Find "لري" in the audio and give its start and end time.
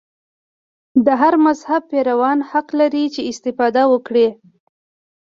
2.79-3.05